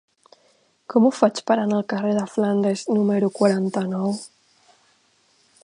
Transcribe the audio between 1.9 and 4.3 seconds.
carrer de Flandes número quaranta-nou?